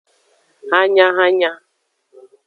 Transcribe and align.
Hanyahanya. 0.71 1.51